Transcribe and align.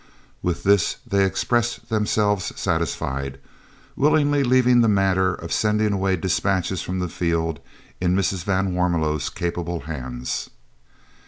With 0.41 0.63
this 0.63 0.95
they 1.05 1.23
expressed 1.23 1.89
themselves 1.89 2.59
satisfied, 2.59 3.39
willingly 3.95 4.43
leaving 4.43 4.81
the 4.81 4.87
matter 4.87 5.35
of 5.35 5.53
sending 5.53 5.93
away 5.93 6.15
dispatches 6.15 6.81
from 6.81 6.97
the 6.97 7.07
field 7.07 7.59
in 7.99 8.15
Mrs. 8.15 8.43
van 8.43 8.73
Warmelo's 8.73 9.29
capable 9.29 9.81
hands. 9.81 10.49